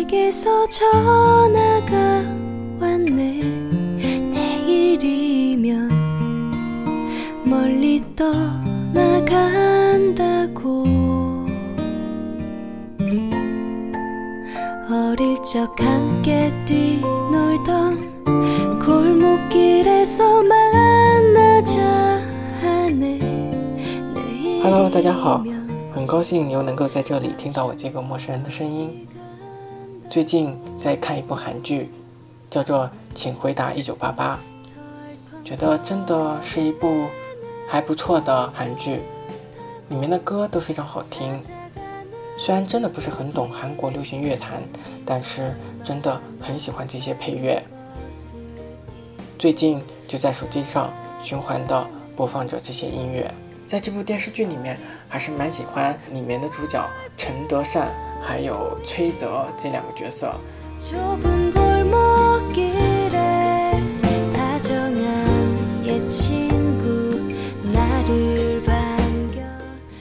[0.00, 1.96] 친구에게서 전화가
[2.80, 3.42] 왔네
[4.32, 5.90] 내일이면
[7.44, 9.04] 멀리 떠나간다고
[14.90, 18.16] 어릴 적 함께 뛰놀던
[18.80, 21.82] 골목길에서 만나자
[22.62, 23.18] 하네
[24.62, 25.44] Hello，大家好，
[25.94, 29.06] 很高兴又能够在这里听到我这个陌生人的声音。
[30.11, 31.89] 最近在看一部韩剧，
[32.49, 32.79] 叫做
[33.15, 34.37] 《请回答一九八八》，
[35.47, 37.07] 觉得真的是一部
[37.65, 38.99] 还不错的韩剧，
[39.87, 41.39] 里面的歌都非常好听。
[42.37, 44.61] 虽然真的不是很懂韩国流行乐坛，
[45.05, 47.63] 但是真的很喜欢这些配乐。
[49.39, 50.91] 最近就在手机上
[51.21, 53.33] 循环的播放着这些音乐。
[53.65, 56.85] 在这部电视剧里面，还是蛮喜欢里面的主角
[57.15, 57.89] 陈德善
[58.21, 60.33] 还有崔泽这两个角色。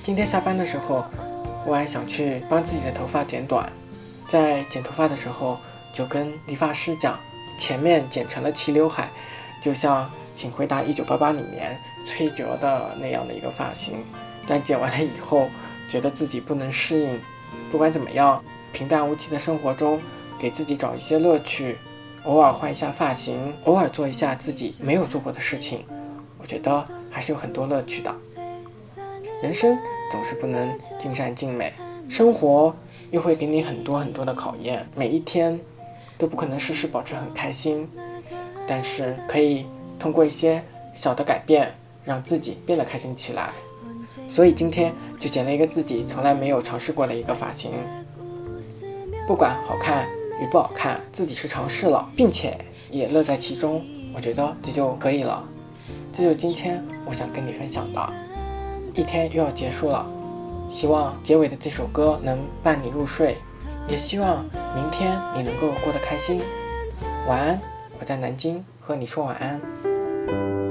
[0.02, 1.04] 今天下班的时候，
[1.64, 3.70] 我还想去帮自己的头发剪短，
[4.28, 5.58] 在剪头发的时候
[5.92, 7.18] 就跟理发师讲，
[7.58, 9.08] 前面剪成了齐刘海，
[9.62, 14.04] 就像《请回答一九八八》里面崔哲的那样的一个发型，
[14.46, 15.48] 但剪完了以后，
[15.88, 17.20] 觉得自己不能适应，
[17.70, 20.00] 不管怎么样，平淡无奇的生活中，
[20.38, 21.76] 给自己找一些乐趣，
[22.24, 25.84] 偶尔换一下发型，偶尔做一下自己没有做过的事情，
[26.38, 28.14] 我觉得还是有很多乐趣的。
[29.42, 29.78] 人生
[30.10, 31.72] 总是不能尽善尽美，
[32.08, 32.74] 生活
[33.10, 35.58] 又会给你很多很多的考验，每一天
[36.18, 37.88] 都不可能事事保持很开心，
[38.66, 39.66] 但是可以
[39.98, 40.62] 通过一些
[40.94, 41.74] 小的改变，
[42.04, 43.50] 让自己变得开心起来。
[44.28, 47.72] 所以今天就剪了一个自己从来没有尝试过的一个发型，
[49.26, 50.08] 不管好看
[50.40, 52.58] 与不好看，自己是尝试了，并且
[52.90, 53.84] 也乐在其中，
[54.14, 55.44] 我觉得这就可以了。
[56.12, 58.12] 这就是今天我想跟你分享的。
[58.94, 60.04] 一天又要结束了，
[60.70, 63.36] 希望结尾的这首歌能伴你入睡，
[63.88, 64.44] 也希望
[64.74, 66.40] 明天你能够过得开心。
[67.28, 67.60] 晚安，
[68.00, 70.69] 我在南京和你说晚安。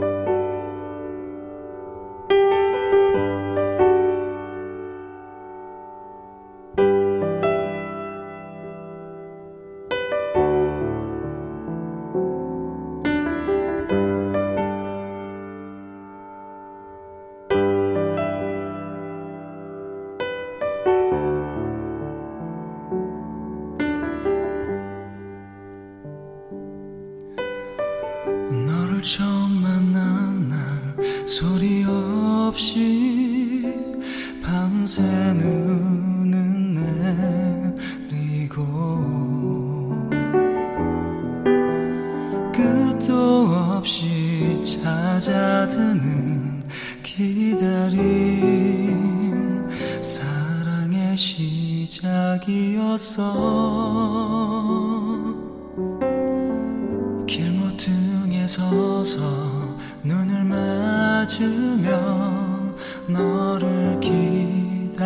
[28.99, 33.73] 너를 처음 만난 날 소리 없이
[34.43, 36.75] 밤새 눈은
[38.11, 38.59] 내리고
[42.53, 46.63] 끝도 없이 찾아드는
[47.03, 47.99] 기다림
[50.01, 53.19] 사랑의 시작이었어
[59.09, 61.89] 서서 눈을 맞으며
[63.07, 64.99] 너를 기다리다가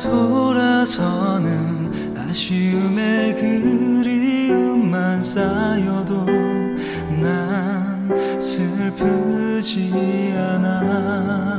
[0.00, 6.26] 돌아서는 아쉬움의 그리움만 쌓여도
[7.20, 8.08] 난
[8.40, 9.92] 슬프지
[10.36, 11.49] 않아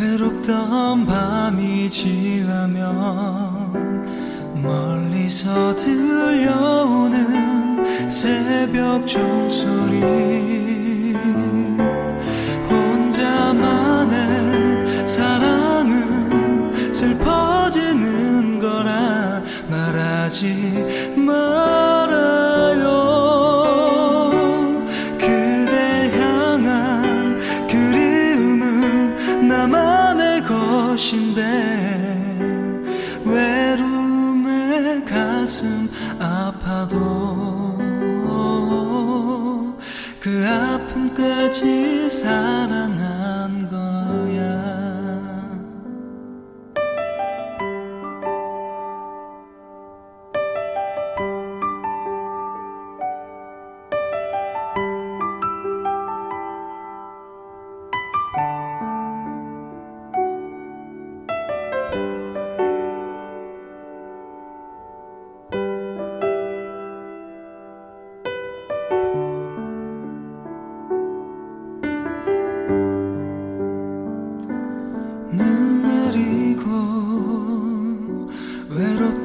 [0.00, 2.88] 외롭던 밤이 지나면
[4.62, 7.28] 멀리서 들려오는
[8.08, 10.00] 새벽 종소리.
[12.70, 14.16] 혼자만의
[15.06, 20.99] 사랑은 슬퍼지는 거라 말하지
[41.50, 42.99] 끝까지 사랑해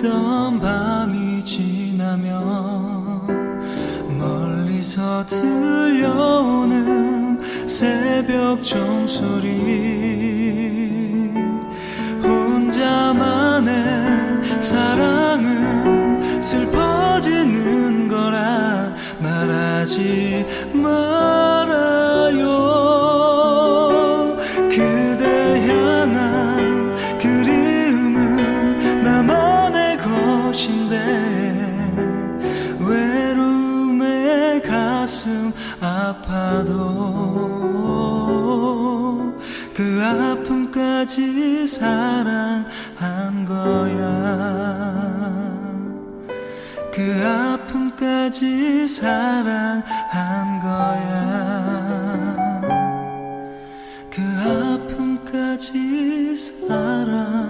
[0.05, 2.35] 외롭던 밤이 지나면
[4.19, 6.61] 멀리서 들려오는
[7.67, 9.49] 새벽 종소리
[12.23, 13.73] 혼자만의
[14.61, 21.44] 사랑은 슬퍼지는 거라 말하지 말
[35.05, 36.73] 가슴 아파도
[39.75, 44.65] 그 아픔까지 사랑한 거야.
[46.91, 51.13] 그 아픔까지 사랑한 거야.
[54.09, 57.44] 그 아픔까지 사랑